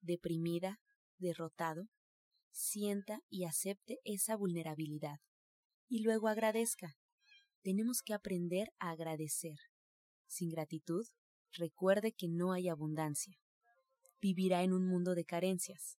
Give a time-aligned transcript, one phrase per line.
[0.00, 0.80] deprimida,
[1.18, 1.88] derrotado,
[2.50, 5.20] sienta y acepte esa vulnerabilidad
[5.88, 6.96] y luego agradezca.
[7.62, 9.58] Tenemos que aprender a agradecer.
[10.26, 11.06] Sin gratitud,
[11.52, 13.38] recuerde que no hay abundancia.
[14.20, 15.98] Vivirá en un mundo de carencias.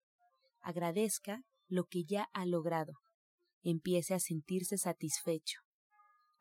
[0.61, 2.95] Agradezca lo que ya ha logrado.
[3.63, 5.61] Empiece a sentirse satisfecho.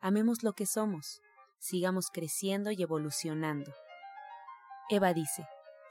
[0.00, 1.20] Amemos lo que somos.
[1.58, 3.72] Sigamos creciendo y evolucionando.
[4.90, 5.46] Eva dice,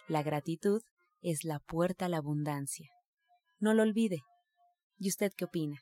[0.08, 0.81] la gratitud
[1.22, 2.90] es la puerta a la abundancia.
[3.60, 4.22] No lo olvide.
[4.98, 5.82] ¿Y usted qué opina?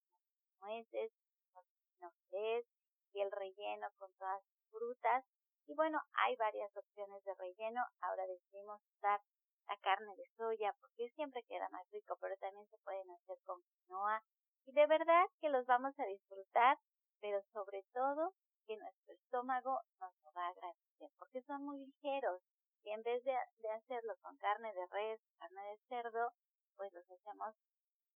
[0.61, 1.11] nueces,
[1.53, 1.65] los
[1.99, 2.65] nueces
[3.13, 5.25] y el relleno con todas las frutas.
[5.67, 7.81] Y bueno, hay varias opciones de relleno.
[8.01, 9.21] Ahora decidimos usar
[9.67, 13.61] la carne de soya porque siempre queda más rico, pero también se pueden hacer con
[13.61, 14.23] quinoa.
[14.65, 16.77] Y de verdad que los vamos a disfrutar,
[17.21, 18.33] pero sobre todo
[18.65, 22.41] que nuestro estómago nos lo va a agradecer porque son muy ligeros
[22.83, 26.31] y en vez de, de hacerlo con carne de res, carne de cerdo,
[26.75, 27.55] pues los hacemos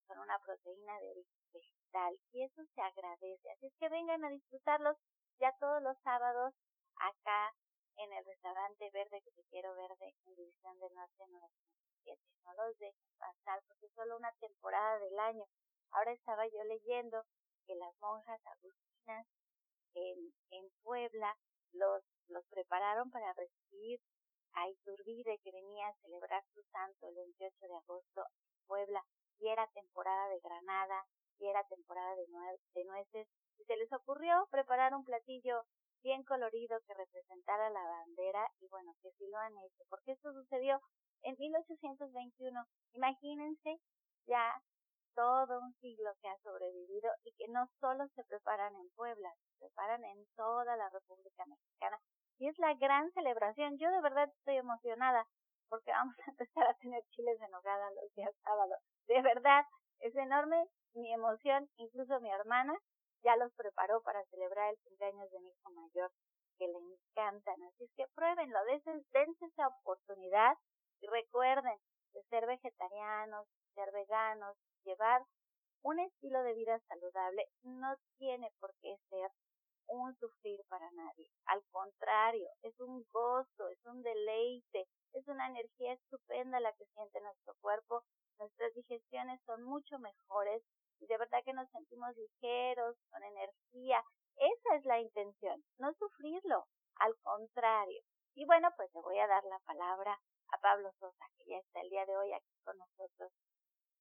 [0.06, 3.50] con una proteína de origen vegetal y eso se agradece.
[3.50, 4.96] Así es que vengan a disfrutarlos
[5.38, 6.54] ya todos los sábados
[6.96, 7.54] acá
[7.96, 12.20] en el restaurante verde que te quiero verde en División del Norte 907.
[12.44, 15.44] No los dejen pasar porque es solo una temporada del año.
[15.92, 17.24] Ahora estaba yo leyendo
[17.66, 19.26] que las monjas agustinas
[19.94, 21.36] en, en Puebla
[21.72, 24.00] los, los prepararon para recibir
[24.54, 29.04] a Iturbide que venía a celebrar su santo el 28 de agosto en Puebla
[29.38, 31.04] y era temporada de granada
[31.38, 32.26] y era temporada de,
[32.74, 33.28] de nueces
[33.58, 35.64] y se les ocurrió preparar un platillo
[36.02, 40.32] bien colorido que representara la bandera y bueno, que sí lo han hecho, porque esto
[40.32, 40.80] sucedió
[41.22, 42.60] en 1821.
[42.92, 43.80] Imagínense
[44.26, 44.62] ya
[45.14, 49.56] todo un siglo que ha sobrevivido y que no solo se preparan en Puebla, se
[49.58, 51.98] preparan en toda la República Mexicana
[52.38, 53.78] y es la gran celebración.
[53.78, 55.26] Yo de verdad estoy emocionada
[55.68, 58.78] porque vamos a empezar a tener chiles en nogada los días sábados.
[59.06, 59.64] De verdad,
[60.00, 62.74] es enorme mi emoción, incluso mi hermana
[63.22, 66.10] ya los preparó para celebrar el cumpleaños de mi hijo mayor,
[66.58, 67.62] que le encantan.
[67.64, 70.56] Así es que pruébenlo, dense esa oportunidad
[71.00, 71.78] y recuerden
[72.12, 75.22] de ser vegetarianos, ser veganos, llevar
[75.82, 79.30] un estilo de vida saludable no tiene por qué ser
[79.88, 81.30] un sufrir para nadie.
[81.46, 87.20] Al contrario, es un gozo, es un deleite, es una energía estupenda la que siente
[87.20, 88.02] nuestro cuerpo.
[88.38, 90.62] Nuestras digestiones son mucho mejores
[91.00, 94.02] y de verdad que nos sentimos ligeros, con energía.
[94.36, 96.66] Esa es la intención, no sufrirlo,
[96.96, 98.02] al contrario.
[98.34, 101.80] Y bueno, pues le voy a dar la palabra a Pablo Sosa, que ya está
[101.80, 103.32] el día de hoy aquí con nosotros.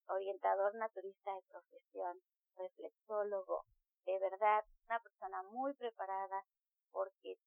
[0.07, 2.21] orientador naturista de profesión,
[2.57, 3.65] reflexólogo,
[4.05, 6.43] de verdad, una persona muy preparada
[6.91, 7.37] porque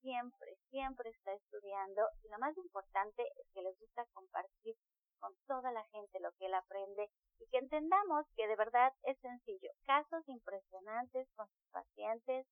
[0.00, 4.76] siempre, siempre está estudiando y lo más importante es que les gusta compartir
[5.18, 9.18] con toda la gente lo que él aprende y que entendamos que de verdad es
[9.18, 9.70] sencillo.
[9.84, 12.46] Casos impresionantes con sus pacientes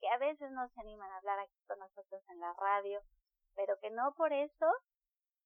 [0.00, 3.00] que a veces no se animan a hablar aquí con nosotros en la radio,
[3.54, 4.66] pero que no por eso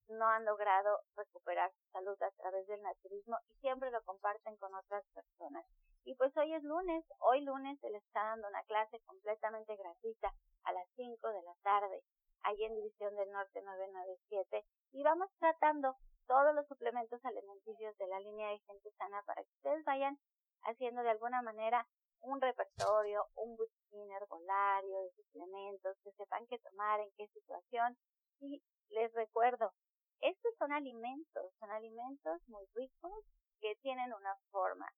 [0.09, 4.75] no han logrado recuperar su salud a través del naturismo y siempre lo comparten con
[4.75, 5.65] otras personas.
[6.09, 10.33] Y pues hoy es lunes, hoy lunes se le está dando una clase completamente gratuita
[10.65, 12.03] a las 5 de la tarde,
[12.45, 15.97] ahí en División del Norte 997, y vamos tratando
[16.27, 20.19] todos los suplementos alimenticios de la línea de gente sana para que ustedes vayan
[20.63, 21.87] haciendo de alguna manera
[22.23, 27.99] un repertorio, un boletín herbolario de suplementos, que sepan qué tomar, en qué situación.
[28.41, 29.75] Y les recuerdo,
[30.23, 33.27] estos son alimentos, son alimentos muy ricos
[33.61, 34.91] que tienen una forma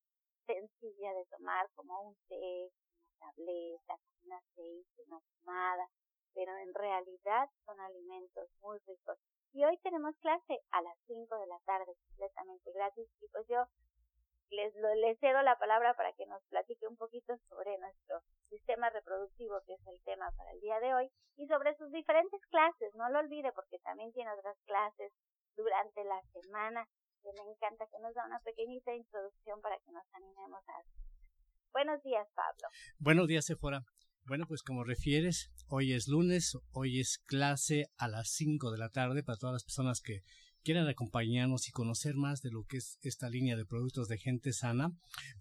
[0.54, 2.70] sencilla de tomar como un té,
[3.16, 3.94] una tableta,
[4.24, 5.88] un aceite, una pomada,
[6.34, 9.18] pero en realidad son alimentos muy ricos.
[9.52, 13.64] Y hoy tenemos clase a las 5 de la tarde completamente gratis y pues yo
[14.50, 19.60] les, les cedo la palabra para que nos platique un poquito sobre nuestro sistema reproductivo,
[19.66, 22.94] que es el tema para el día de hoy, y sobre sus diferentes clases.
[22.94, 25.12] No lo olvide porque también tiene otras clases
[25.56, 26.88] durante la semana
[27.22, 30.82] que me encanta que nos da una pequeñita introducción para que nos animemos a...
[31.72, 32.68] Buenos días, Pablo.
[32.98, 33.84] Buenos días, Sephora.
[34.24, 38.90] Bueno, pues como refieres, hoy es lunes, hoy es clase a las 5 de la
[38.90, 40.22] tarde para todas las personas que
[40.62, 44.52] quieran acompañarnos y conocer más de lo que es esta línea de productos de gente
[44.52, 44.92] sana,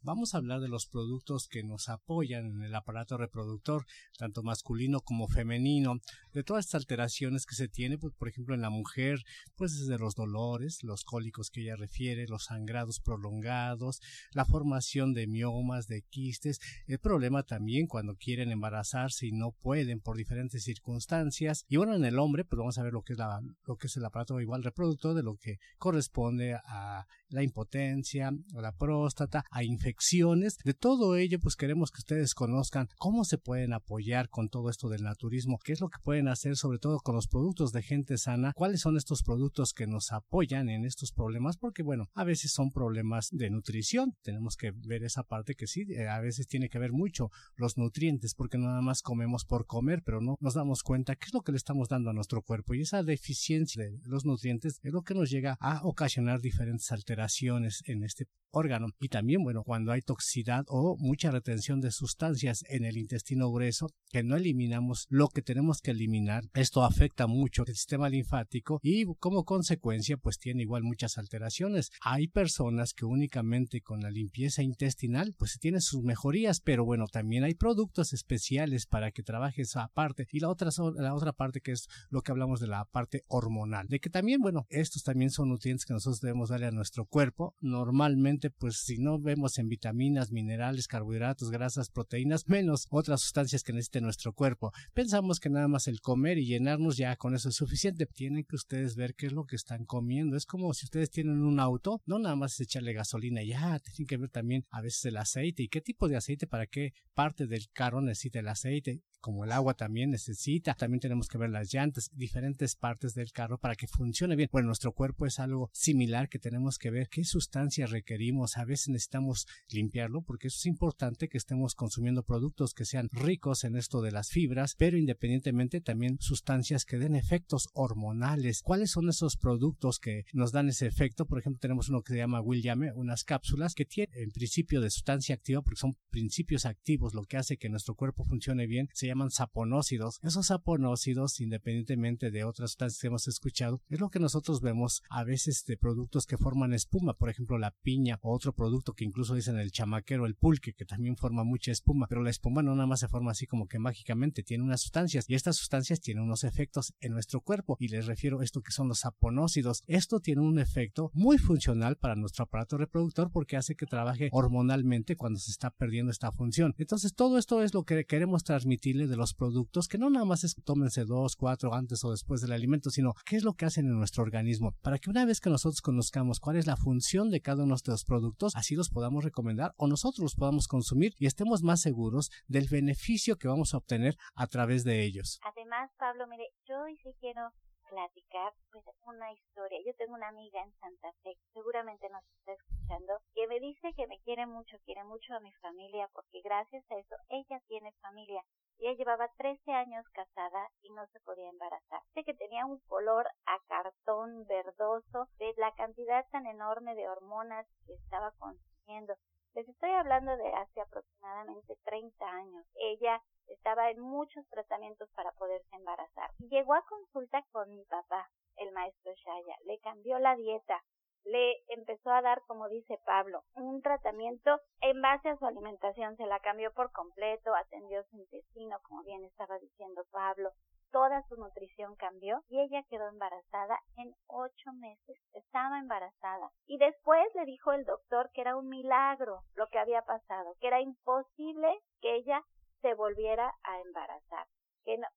[0.01, 3.85] vamos a hablar de los productos que nos apoyan en el aparato reproductor,
[4.17, 5.99] tanto masculino como femenino,
[6.33, 9.19] de todas estas alteraciones que se tiene, pues, por ejemplo, en la mujer,
[9.55, 14.01] pues desde los dolores, los cólicos que ella refiere, los sangrados prolongados,
[14.31, 19.99] la formación de miomas, de quistes, el problema también cuando quieren embarazarse y no pueden
[19.99, 21.65] por diferentes circunstancias.
[21.67, 23.87] Y bueno, en el hombre, pues vamos a ver lo que es, la, lo que
[23.87, 29.43] es el aparato igual reproductor de lo que corresponde a la impotencia, a la próstata,
[29.51, 30.57] a infecciones.
[30.63, 34.89] De todo ello, pues queremos que ustedes conozcan cómo se pueden apoyar con todo esto
[34.89, 38.17] del naturismo, qué es lo que pueden hacer sobre todo con los productos de gente
[38.17, 42.51] sana, cuáles son estos productos que nos apoyan en estos problemas, porque bueno, a veces
[42.51, 46.69] son problemas de nutrición, tenemos que ver esa parte que sí, eh, a veces tiene
[46.69, 50.83] que ver mucho los nutrientes, porque nada más comemos por comer, pero no nos damos
[50.83, 53.99] cuenta qué es lo que le estamos dando a nuestro cuerpo y esa deficiencia de
[54.03, 58.87] los nutrientes es lo que nos llega a ocasionar diferentes alteraciones en este órgano.
[58.99, 63.89] Y también, bueno, cuando hay toxicidad o mucha retención de sustancias en el intestino grueso
[64.09, 69.05] que no eliminamos lo que tenemos que eliminar, esto afecta mucho el sistema linfático y
[69.19, 71.91] como consecuencia pues tiene igual muchas alteraciones.
[72.01, 77.43] Hay personas que únicamente con la limpieza intestinal pues tienen sus mejorías, pero bueno, también
[77.43, 81.71] hay productos especiales para que trabaje esa parte y la otra, la otra parte que
[81.71, 85.49] es lo que hablamos de la parte hormonal, de que también, bueno, estos también son
[85.49, 87.55] nutrientes que nosotros debemos darle a nuestro cuerpo.
[87.61, 93.71] Normalmente pues si no vemos en vitaminas, minerales, carbohidratos, grasas, proteínas, menos otras sustancias que
[93.71, 94.71] necesite nuestro cuerpo.
[94.93, 98.07] Pensamos que nada más el comer y llenarnos ya con eso es suficiente.
[98.07, 100.35] Tienen que ustedes ver qué es lo que están comiendo.
[100.35, 104.17] Es como si ustedes tienen un auto, no nada más echarle gasolina ya, tienen que
[104.17, 107.69] ver también a veces el aceite y qué tipo de aceite para qué parte del
[107.71, 110.73] carro necesita el aceite como el agua también necesita.
[110.73, 114.49] También tenemos que ver las llantas, diferentes partes del carro para que funcione bien.
[114.51, 118.57] Bueno, nuestro cuerpo es algo similar que tenemos que ver qué sustancias requerimos.
[118.57, 123.63] A veces necesitamos limpiarlo porque eso es importante que estemos consumiendo productos que sean ricos
[123.63, 128.61] en esto de las fibras, pero independientemente también sustancias que den efectos hormonales.
[128.61, 131.25] ¿Cuáles son esos productos que nos dan ese efecto?
[131.25, 134.89] Por ejemplo, tenemos uno que se llama William, unas cápsulas que tienen en principio de
[134.89, 139.31] sustancia activa porque son principios activos, lo que hace que nuestro cuerpo funcione bien llaman
[139.31, 140.19] saponócidos.
[140.23, 145.23] Esos saponócidos, independientemente de otras sustancias que hemos escuchado, es lo que nosotros vemos a
[145.23, 149.35] veces de productos que forman espuma, por ejemplo la piña o otro producto que incluso
[149.35, 152.87] dicen el chamaquero, el pulque, que también forma mucha espuma, pero la espuma no nada
[152.87, 156.43] más se forma así como que mágicamente, tiene unas sustancias y estas sustancias tienen unos
[156.43, 159.83] efectos en nuestro cuerpo y les refiero a esto que son los saponócidos.
[159.87, 165.15] Esto tiene un efecto muy funcional para nuestro aparato reproductor porque hace que trabaje hormonalmente
[165.15, 166.75] cuando se está perdiendo esta función.
[166.77, 170.43] Entonces todo esto es lo que queremos transmitir de los productos, que no nada más
[170.43, 173.85] es tómense dos, cuatro antes o después del alimento, sino qué es lo que hacen
[173.85, 177.41] en nuestro organismo, para que una vez que nosotros conozcamos cuál es la función de
[177.41, 181.25] cada uno de estos productos, así los podamos recomendar o nosotros los podamos consumir y
[181.25, 185.39] estemos más seguros del beneficio que vamos a obtener a través de ellos.
[185.43, 187.51] Además, Pablo, mire, yo hoy sí quiero
[187.89, 189.79] platicar pues una historia.
[189.85, 194.07] Yo tengo una amiga en Santa Fe, seguramente nos está escuchando, que me dice que
[194.07, 198.43] me quiere mucho, quiere mucho a mi familia, porque gracias a eso ella tiene familia.
[198.79, 202.01] Ella llevaba 13 años casada y no se podía embarazar.
[202.13, 207.67] Sé que tenía un color a cartón verdoso de la cantidad tan enorme de hormonas
[207.85, 209.15] que estaba consumiendo.
[209.53, 212.65] Les estoy hablando de hace aproximadamente 30 años.
[212.75, 216.31] Ella estaba en muchos tratamientos para poderse embarazar.
[216.37, 219.57] Llegó a consulta con mi papá, el maestro Shaya.
[219.65, 220.81] Le cambió la dieta,
[221.25, 226.25] le empezó a dar, como dice Pablo, un tratamiento en base a su alimentación, se
[226.25, 230.51] la cambió por completo, atendió su intestino, como bien estaba diciendo Pablo,
[230.91, 235.17] toda su nutrición cambió y ella quedó embarazada en ocho meses.
[235.33, 236.51] Estaba embarazada.
[236.65, 240.67] Y después le dijo el doctor que era un milagro lo que había pasado, que
[240.67, 242.43] era imposible que ella
[242.81, 244.47] se volviera a embarazar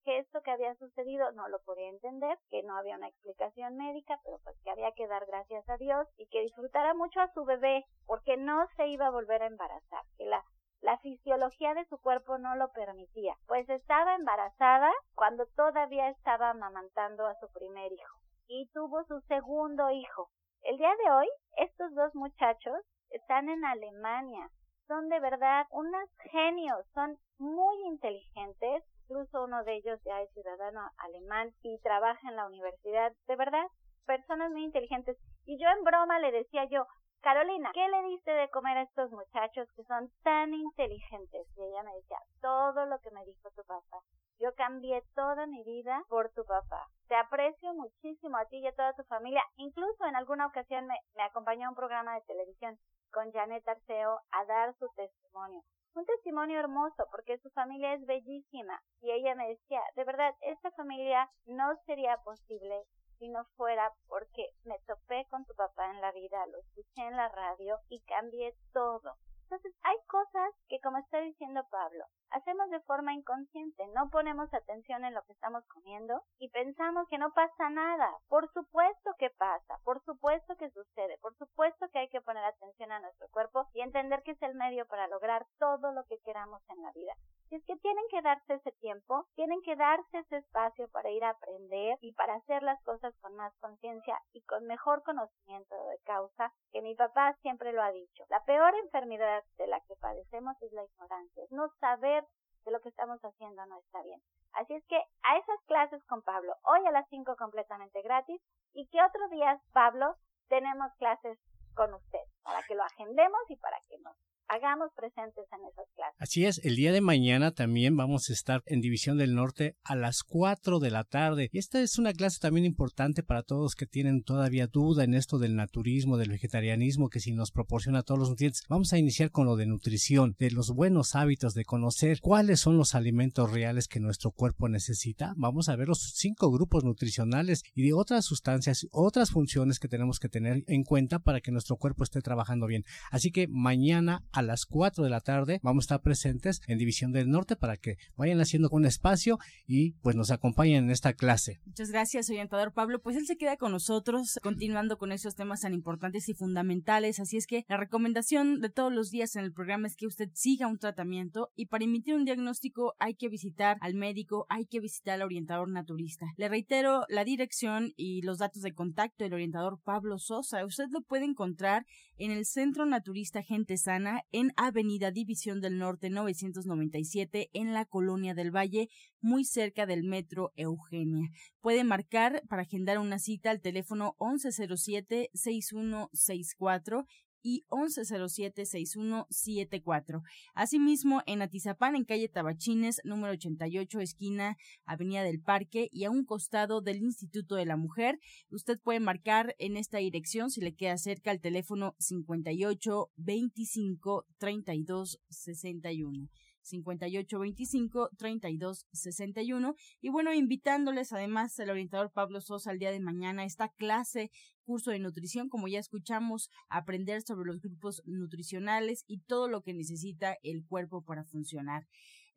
[0.05, 4.19] que, esto que había sucedido no lo podía entender, que no había una explicación médica,
[4.25, 7.45] pero pues que había que dar gracias a Dios y que disfrutara mucho a su
[7.45, 10.45] bebé, porque no se iba a volver a embarazar, que la,
[10.81, 13.37] la fisiología de su cuerpo no lo permitía.
[13.47, 19.91] Pues estaba embarazada cuando todavía estaba amamantando a su primer hijo y tuvo su segundo
[19.91, 20.29] hijo.
[20.63, 22.79] El día de hoy, estos dos muchachos
[23.11, 24.51] están en Alemania.
[24.87, 30.81] Son de verdad unos genios, son muy inteligentes, incluso uno de ellos ya es ciudadano
[30.97, 33.67] alemán y trabaja en la universidad, de verdad,
[34.07, 35.19] personas muy inteligentes.
[35.45, 36.87] Y yo en broma le decía yo,
[37.21, 41.47] Carolina, ¿qué le diste de comer a estos muchachos que son tan inteligentes?
[41.57, 44.01] Y ella me decía, todo lo que me dijo tu papá.
[44.41, 46.89] Yo cambié toda mi vida por tu papá.
[47.09, 49.43] Te aprecio muchísimo a ti y a toda tu familia.
[49.57, 52.77] Incluso en alguna ocasión me, acompañó a un programa de televisión
[53.13, 55.63] con Janet Arceo a dar su testimonio
[55.95, 60.71] un testimonio hermoso porque su familia es bellísima y ella me decía, de verdad, esta
[60.73, 62.85] familia no sería posible
[63.19, 67.17] si no fuera porque me topé con tu papá en la vida, lo escuché en
[67.17, 69.17] la radio y cambié todo.
[69.53, 75.05] Entonces hay cosas que, como está diciendo Pablo, hacemos de forma inconsciente, no ponemos atención
[75.05, 78.17] en lo que estamos comiendo y pensamos que no pasa nada.
[78.29, 82.93] Por supuesto que pasa, por supuesto que sucede, por supuesto que hay que poner atención
[82.93, 86.63] a nuestro cuerpo y entender que es el medio para lograr todo lo que queramos
[86.71, 87.13] en la vida.
[87.53, 91.23] Y es que tienen que darse ese tiempo, tienen que darse ese espacio para ir
[91.23, 95.99] a aprender y para hacer las cosas con más conciencia y con mejor conocimiento de
[95.99, 98.25] causa, que mi papá siempre lo ha dicho.
[98.31, 102.25] La peor enfermedad de la que padecemos es la ignorancia, no saber
[102.65, 104.23] de lo que estamos haciendo no está bien.
[104.55, 108.41] Así es que a esas clases con Pablo, hoy a las 5 completamente gratis,
[108.73, 110.17] y que otro día, Pablo,
[110.49, 111.39] tenemos clases
[111.75, 114.17] con usted, para que lo agendemos y para que nos
[114.53, 116.17] hagamos presentes en esas clases.
[116.19, 119.97] Así es, el día de mañana también vamos a estar en División del Norte a
[119.97, 121.49] las 4 de la tarde.
[121.53, 125.39] Y esta es una clase también importante para todos que tienen todavía duda en esto
[125.39, 128.65] del naturismo, del vegetarianismo, que si nos proporciona todos los nutrientes.
[128.69, 132.77] Vamos a iniciar con lo de nutrición, de los buenos hábitos, de conocer cuáles son
[132.77, 135.33] los alimentos reales que nuestro cuerpo necesita.
[135.37, 140.19] Vamos a ver los cinco grupos nutricionales y de otras sustancias, otras funciones que tenemos
[140.19, 142.85] que tener en cuenta para que nuestro cuerpo esté trabajando bien.
[143.11, 147.31] Así que mañana las 4 de la tarde vamos a estar presentes en División del
[147.31, 151.61] Norte para que vayan haciendo un espacio y pues nos acompañen en esta clase.
[151.67, 153.01] Muchas gracias, orientador Pablo.
[153.01, 157.21] Pues él se queda con nosotros continuando con esos temas tan importantes y fundamentales.
[157.21, 160.31] Así es que la recomendación de todos los días en el programa es que usted
[160.35, 164.81] siga un tratamiento y para emitir un diagnóstico hay que visitar al médico, hay que
[164.81, 166.27] visitar al orientador naturista.
[166.37, 170.65] Le reitero la dirección y los datos de contacto del orientador Pablo Sosa.
[170.65, 176.11] Usted lo puede encontrar en el Centro Naturista Gente Sana en Avenida División del Norte
[176.11, 178.89] 997 en la Colonia del Valle,
[179.21, 181.29] muy cerca del Metro Eugenia.
[181.61, 187.07] Puede marcar para agendar una cita al teléfono 1107-6164
[187.43, 190.23] y 1107-6174.
[190.55, 196.25] Asimismo, en Atizapán, en calle Tabachines, número 88, esquina Avenida del Parque y a un
[196.25, 198.21] costado del Instituto de la Mujer,
[198.51, 205.21] usted puede marcar en esta dirección si le queda cerca el teléfono 58 25 32
[205.29, 206.29] 61.
[206.63, 213.69] 5825 3261 y bueno invitándoles además el orientador Pablo Sosa al día de mañana esta
[213.69, 214.31] clase
[214.65, 219.75] curso de nutrición como ya escuchamos aprender sobre los grupos nutricionales y todo lo que
[219.75, 221.87] necesita el cuerpo para funcionar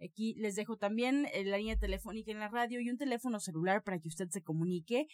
[0.03, 3.84] Aquí les dejo también eh, la línea telefónica en la radio y un teléfono celular
[3.84, 5.08] para que usted se comunique.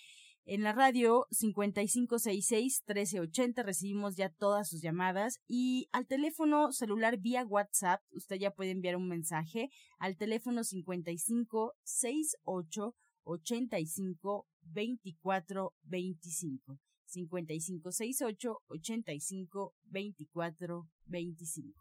[0.45, 8.01] En la radio 5566-1380 recibimos ya todas sus llamadas y al teléfono celular vía WhatsApp
[8.11, 9.69] usted ya puede enviar un mensaje
[9.99, 16.79] al teléfono 5568 85 24 25.
[17.05, 21.80] 5568 85 24 25.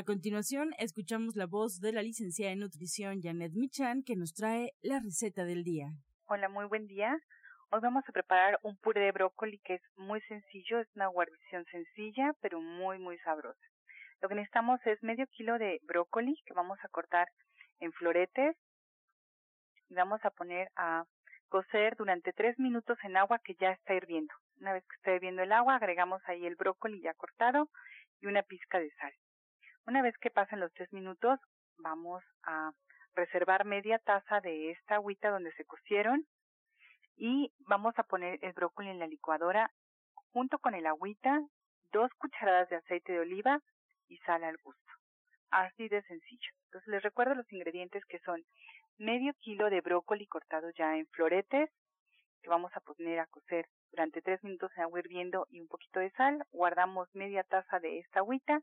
[0.00, 4.72] A continuación, escuchamos la voz de la licenciada en nutrición Janet Michan, que nos trae
[4.80, 5.88] la receta del día.
[6.24, 7.20] Hola, muy buen día.
[7.70, 11.66] Hoy vamos a preparar un puré de brócoli que es muy sencillo, es una guarnición
[11.66, 13.60] sencilla, pero muy, muy sabrosa.
[14.22, 17.28] Lo que necesitamos es medio kilo de brócoli que vamos a cortar
[17.80, 18.56] en floretes
[19.90, 21.04] y vamos a poner a
[21.50, 24.32] cocer durante tres minutos en agua que ya está hirviendo.
[24.62, 27.68] Una vez que esté hirviendo el agua, agregamos ahí el brócoli ya cortado
[28.22, 29.12] y una pizca de sal.
[29.86, 31.40] Una vez que pasen los tres minutos,
[31.78, 32.72] vamos a
[33.14, 36.26] reservar media taza de esta agüita donde se cocieron
[37.16, 39.70] y vamos a poner el brócoli en la licuadora
[40.32, 41.40] junto con el agüita,
[41.92, 43.60] dos cucharadas de aceite de oliva
[44.08, 44.92] y sal al gusto.
[45.50, 46.50] Así de sencillo.
[46.66, 48.44] Entonces les recuerdo los ingredientes que son
[48.98, 51.70] medio kilo de brócoli cortado ya en floretes,
[52.42, 56.00] que vamos a poner a cocer durante tres minutos en agua hirviendo y un poquito
[56.00, 56.44] de sal.
[56.52, 58.60] Guardamos media taza de esta agüita,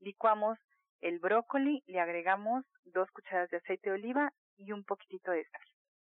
[0.00, 0.58] licuamos
[1.00, 5.62] el brócoli, le agregamos dos cucharadas de aceite de oliva y un poquitito de sal.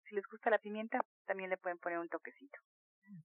[0.05, 2.59] Si les gusta la pimienta, también le pueden poner un toquecito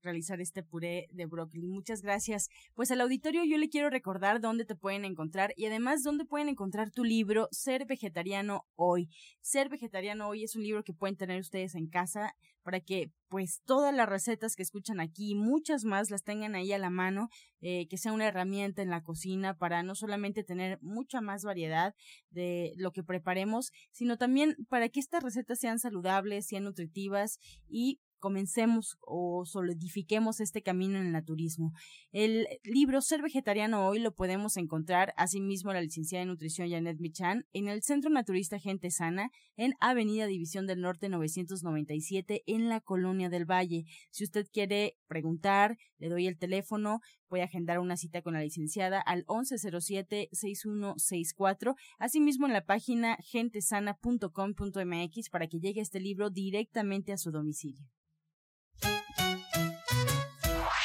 [0.02, 1.66] realizar este puré de brócoli.
[1.68, 2.48] Muchas gracias.
[2.74, 6.48] Pues al auditorio yo le quiero recordar dónde te pueden encontrar y además dónde pueden
[6.48, 9.08] encontrar tu libro Ser Vegetariano Hoy.
[9.40, 13.62] Ser Vegetariano Hoy es un libro que pueden tener ustedes en casa para que pues
[13.64, 17.28] todas las recetas que escuchan aquí y muchas más las tengan ahí a la mano,
[17.60, 21.94] eh, que sea una herramienta en la cocina para no solamente tener mucha más variedad
[22.30, 28.00] de lo que preparemos, sino también para que estas recetas sean saludables, sean nutritivas y
[28.22, 31.72] comencemos o solidifiquemos este camino en el naturismo.
[32.12, 37.46] El libro Ser Vegetariano Hoy lo podemos encontrar, asimismo, la licenciada en nutrición Janet Michan,
[37.52, 43.28] en el Centro Naturista Gente Sana, en Avenida División del Norte 997, en la Colonia
[43.28, 43.86] del Valle.
[44.10, 49.00] Si usted quiere preguntar, le doy el teléfono, puede agendar una cita con la licenciada
[49.00, 57.32] al 1107-6164, asimismo en la página gentesana.com.mx para que llegue este libro directamente a su
[57.32, 57.84] domicilio.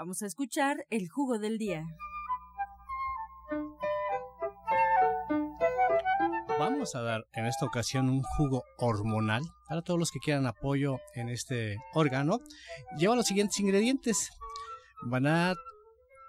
[0.00, 1.84] Vamos a escuchar el jugo del día.
[6.58, 11.00] Vamos a dar en esta ocasión un jugo hormonal para todos los que quieran apoyo
[11.14, 12.38] en este órgano.
[12.96, 14.30] Lleva los siguientes ingredientes.
[15.02, 15.54] Van a,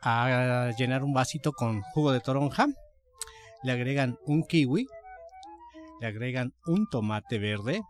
[0.04, 2.68] a llenar un vasito con jugo de toronja.
[3.64, 4.86] Le agregan un kiwi.
[6.02, 7.82] Le agregan un tomate verde.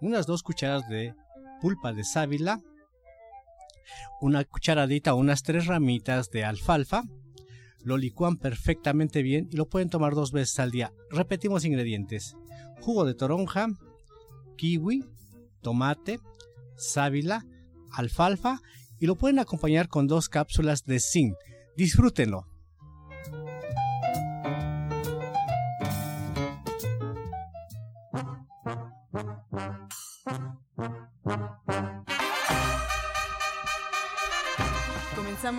[0.00, 1.14] Unas dos cucharadas de
[1.60, 2.60] pulpa de sábila
[4.20, 7.04] una cucharadita o unas tres ramitas de alfalfa,
[7.82, 10.92] lo licúan perfectamente bien y lo pueden tomar dos veces al día.
[11.10, 12.36] Repetimos ingredientes:
[12.80, 13.68] jugo de toronja,
[14.56, 15.04] kiwi,
[15.62, 16.20] tomate,
[16.76, 17.46] sábila,
[17.92, 18.60] alfalfa
[18.98, 21.34] y lo pueden acompañar con dos cápsulas de zinc.
[21.76, 22.49] Disfrútenlo.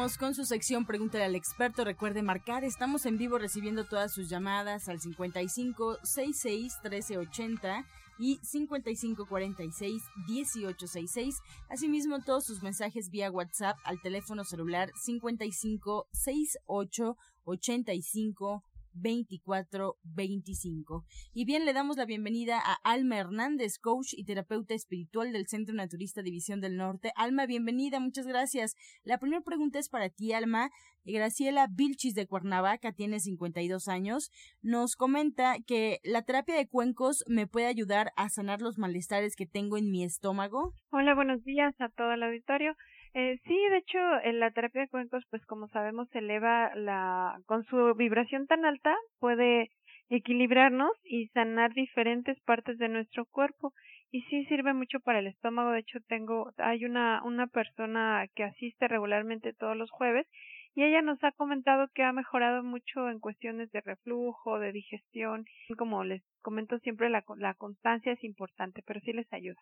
[0.01, 1.83] Con su sección Pregúntale al experto.
[1.83, 7.85] Recuerde marcar, estamos en vivo recibiendo todas sus llamadas al 55 66 1380
[8.17, 11.35] y 55 46 1866.
[11.69, 21.05] Asimismo, todos sus mensajes vía WhatsApp al teléfono celular 55 68 85 2425.
[21.33, 25.75] Y bien, le damos la bienvenida a Alma Hernández, coach y terapeuta espiritual del Centro
[25.75, 27.11] Naturista División del Norte.
[27.15, 28.75] Alma, bienvenida, muchas gracias.
[29.03, 30.71] La primera pregunta es para ti, Alma.
[31.03, 34.29] Graciela Vilchis de Cuernavaca tiene 52 años.
[34.61, 39.47] Nos comenta que la terapia de cuencos me puede ayudar a sanar los malestares que
[39.47, 40.73] tengo en mi estómago.
[40.91, 42.75] Hola, buenos días a todo el auditorio.
[43.13, 47.63] Eh, sí, de hecho, en la terapia de cuencos, pues como sabemos, eleva la, con
[47.65, 49.69] su vibración tan alta, puede
[50.09, 53.73] equilibrarnos y sanar diferentes partes de nuestro cuerpo.
[54.11, 55.71] Y sí sirve mucho para el estómago.
[55.71, 60.27] De hecho, tengo, hay una, una persona que asiste regularmente todos los jueves
[60.73, 65.45] y ella nos ha comentado que ha mejorado mucho en cuestiones de reflujo, de digestión.
[65.77, 69.59] Como les comento siempre, la, la constancia es importante, pero sí les ayuda.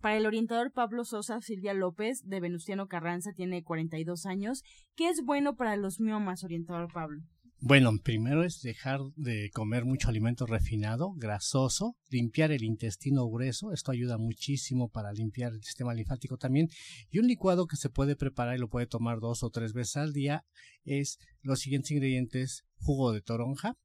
[0.00, 4.62] Para el orientador Pablo Sosa, Silvia López, de Venustiano Carranza, tiene 42 años.
[4.96, 7.22] ¿Qué es bueno para los miomas, orientador Pablo?
[7.66, 13.90] Bueno, primero es dejar de comer mucho alimento refinado, grasoso, limpiar el intestino grueso, esto
[13.90, 16.68] ayuda muchísimo para limpiar el sistema linfático también,
[17.10, 19.96] y un licuado que se puede preparar y lo puede tomar dos o tres veces
[19.96, 20.44] al día
[20.84, 23.78] es los siguientes ingredientes, jugo de toronja,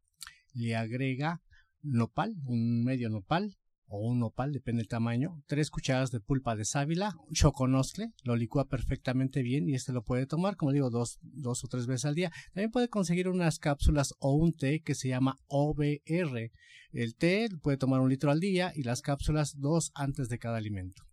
[0.53, 1.41] le agrega
[1.81, 3.55] nopal, un medio nopal,
[3.89, 8.65] o un nopal, depende del tamaño, tres cucharadas de pulpa de sábila, choconoscle, lo licúa
[8.65, 12.15] perfectamente bien y este lo puede tomar, como digo, dos, dos o tres veces al
[12.15, 12.31] día.
[12.53, 16.51] También puede conseguir unas cápsulas o un té que se llama OBR.
[16.91, 20.57] El té puede tomar un litro al día y las cápsulas dos antes de cada
[20.57, 21.08] alimento.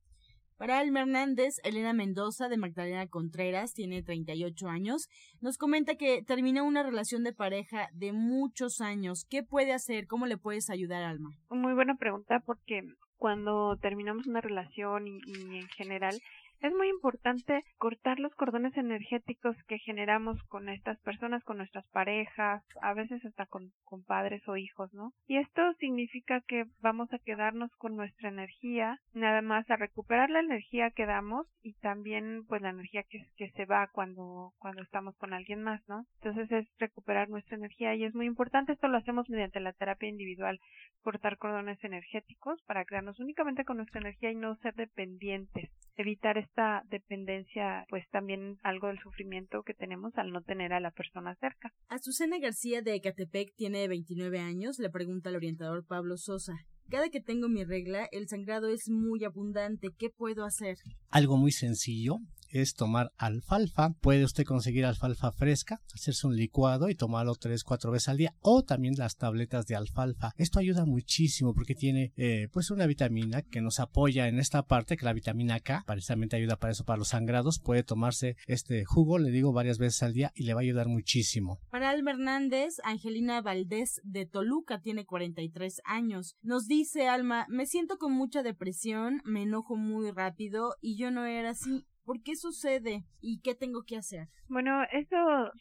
[0.59, 5.09] Para Alma Hernández, Elena Mendoza de Magdalena Contreras tiene 38 años.
[5.43, 9.27] Nos comenta que terminó una relación de pareja de muchos años.
[9.29, 10.07] ¿Qué puede hacer?
[10.07, 11.29] ¿Cómo le puedes ayudar, Alma?
[11.51, 12.81] Muy buena pregunta porque
[13.19, 16.19] cuando terminamos una relación y, y en general
[16.61, 22.63] es muy importante cortar los cordones energéticos que generamos con estas personas, con nuestras parejas,
[22.81, 23.73] a veces hasta con,
[24.07, 25.13] padres o hijos, ¿no?
[25.27, 30.41] Y esto significa que vamos a quedarnos con nuestra energía, nada más a recuperar la
[30.41, 35.17] energía que damos y también pues la energía que, que se va cuando, cuando estamos
[35.17, 36.07] con alguien más, ¿no?
[36.21, 40.09] Entonces es recuperar nuestra energía y es muy importante, esto lo hacemos mediante la terapia
[40.09, 40.61] individual,
[41.03, 46.83] cortar cordones energéticos para quedarnos únicamente con nuestra energía y no ser dependientes, evitar esta
[46.91, 51.73] dependencia, pues también algo del sufrimiento que tenemos al no tener a la persona cerca.
[51.89, 56.55] Azucena García de Ecatepec tiene 29 años, le pregunta al orientador Pablo Sosa.
[56.89, 59.91] Cada que tengo mi regla, el sangrado es muy abundante.
[59.99, 60.77] ¿Qué puedo hacer?
[61.11, 62.19] Algo muy sencillo
[62.51, 63.91] es tomar alfalfa.
[64.01, 68.35] Puede usted conseguir alfalfa fresca, hacerse un licuado y tomarlo tres, cuatro veces al día
[68.41, 70.33] o también las tabletas de alfalfa.
[70.37, 74.97] Esto ayuda muchísimo porque tiene eh, pues una vitamina que nos apoya en esta parte,
[74.97, 77.59] que la vitamina K precisamente ayuda para eso, para los sangrados.
[77.59, 80.89] Puede tomarse este jugo, le digo, varias veces al día y le va a ayudar
[80.89, 81.59] muchísimo.
[81.71, 86.37] Para Alma Hernández, Angelina Valdés de Toluca tiene 43 años.
[86.43, 91.25] Nos dice Alma, me siento con mucha depresión, me enojo muy rápido y yo no
[91.27, 91.87] era así.
[92.07, 94.29] ¿Por qué sucede y qué tengo que hacer?
[94.49, 95.17] Bueno, esto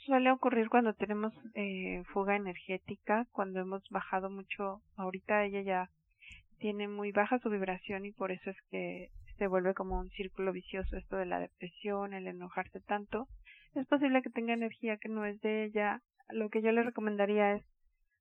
[0.05, 4.83] suele ocurrir cuando tenemos eh, fuga energética, cuando hemos bajado mucho.
[4.95, 5.89] Ahorita ella ya
[6.59, 10.53] tiene muy baja su vibración y por eso es que se vuelve como un círculo
[10.53, 13.27] vicioso esto de la depresión, el enojarse tanto.
[13.73, 16.03] Es posible que tenga energía que no es de ella.
[16.29, 17.65] Lo que yo le recomendaría es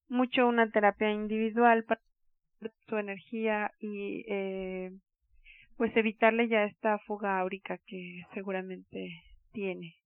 [0.09, 2.01] mucho una terapia individual para
[2.89, 4.93] su energía y eh,
[5.77, 9.97] pues evitarle ya esta fuga áurica que seguramente tiene.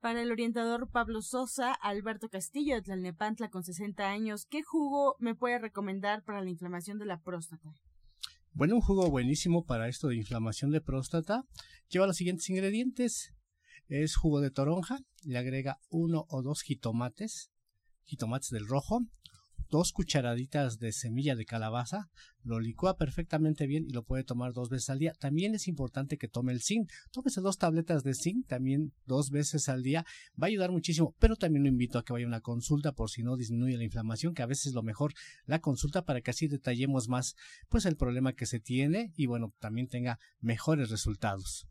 [0.00, 5.34] Para el orientador Pablo Sosa, Alberto Castillo de Tlalnepantla con 60 años, ¿qué jugo me
[5.34, 7.70] puede recomendar para la inflamación de la próstata?
[8.52, 11.44] Bueno, un jugo buenísimo para esto de inflamación de próstata.
[11.88, 13.34] Lleva los siguientes ingredientes.
[13.88, 17.50] Es jugo de toronja, le agrega uno o dos jitomates,
[18.04, 19.00] jitomates del rojo,
[19.70, 22.08] dos cucharaditas de semilla de calabaza,
[22.42, 25.12] lo licúa perfectamente bien y lo puede tomar dos veces al día.
[25.18, 26.90] También es importante que tome el zinc.
[27.10, 30.04] Tómese dos tabletas de zinc también dos veces al día.
[30.40, 33.10] Va a ayudar muchísimo, pero también lo invito a que vaya a una consulta por
[33.10, 35.14] si no disminuye la inflamación, que a veces es lo mejor
[35.46, 37.34] la consulta para que así detallemos más
[37.68, 41.66] pues el problema que se tiene y bueno, también tenga mejores resultados.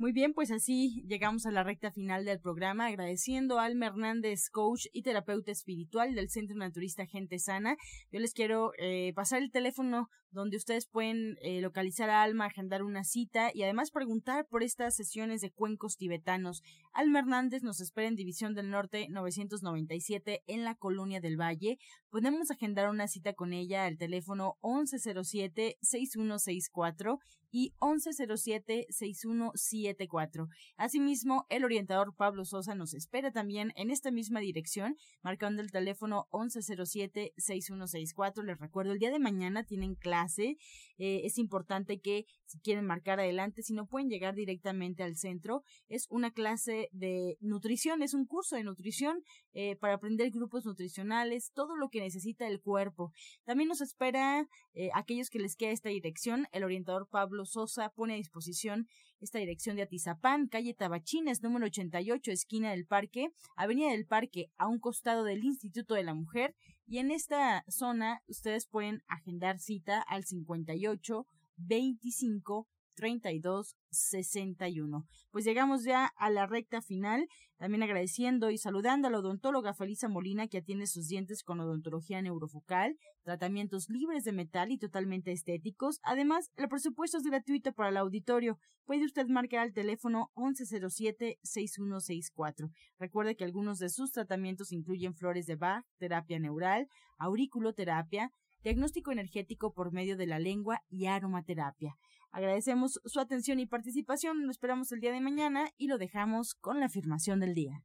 [0.00, 4.48] Muy bien, pues así llegamos a la recta final del programa, agradeciendo a Alma Hernández,
[4.48, 7.76] coach y terapeuta espiritual del Centro Naturista Gente Sana.
[8.10, 12.82] Yo les quiero eh, pasar el teléfono donde ustedes pueden eh, localizar a Alma, agendar
[12.82, 16.62] una cita y además preguntar por estas sesiones de cuencos tibetanos.
[16.94, 21.76] Alma Hernández nos espera en División del Norte 997 en la Colonia del Valle.
[22.08, 27.18] Podemos agendar una cita con ella al teléfono 1107-6164
[27.50, 30.48] y 1107-6174.
[30.76, 36.26] Asimismo, el orientador Pablo Sosa nos espera también en esta misma dirección, marcando el teléfono
[36.30, 38.44] 1107-6164.
[38.44, 40.56] Les recuerdo, el día de mañana tienen clase.
[40.98, 45.62] Eh, es importante que si quieren marcar adelante, si no pueden llegar directamente al centro,
[45.88, 51.52] es una clase de nutrición, es un curso de nutrición eh, para aprender grupos nutricionales,
[51.54, 53.12] todo lo que necesita el cuerpo.
[53.44, 58.14] También nos espera eh, aquellos que les queda esta dirección, el orientador Pablo Sosa pone
[58.14, 58.86] a disposición
[59.20, 64.66] esta dirección de Atizapán, calle Tabachines, número 88, esquina del Parque, Avenida del Parque, a
[64.66, 66.54] un costado del Instituto de la Mujer.
[66.86, 71.26] Y en esta zona ustedes pueden agendar cita al 58
[71.56, 72.66] 25
[73.00, 75.06] 32 61.
[75.30, 80.08] Pues llegamos ya a la recta final, también agradeciendo y saludando a la odontóloga Felisa
[80.08, 85.98] Molina que atiende sus dientes con odontología neurofocal, tratamientos libres de metal y totalmente estéticos.
[86.02, 88.58] Además, el presupuesto es gratuito para el auditorio.
[88.84, 92.70] Puede usted marcar al teléfono 1107-6164.
[92.98, 96.86] Recuerde que algunos de sus tratamientos incluyen flores de Bach, terapia neural,
[97.18, 98.30] auriculoterapia,
[98.62, 101.96] diagnóstico energético por medio de la lengua y aromaterapia.
[102.32, 106.78] Agradecemos su atención y participación, lo esperamos el día de mañana y lo dejamos con
[106.78, 107.82] la afirmación del día.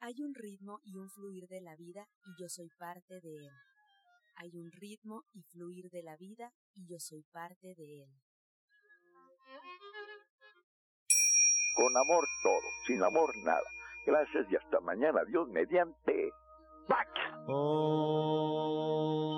[0.00, 3.52] Hay un ritmo y un fluir de la vida y yo soy parte de él.
[4.36, 8.10] Hay un ritmo y fluir de la vida y yo soy parte de él.
[11.74, 13.60] Con amor todo, sin amor nada.
[14.06, 15.24] Gracias y hasta mañana.
[15.24, 16.30] Dios mediante.
[16.88, 17.08] ¡Pac!
[17.48, 19.35] Oh.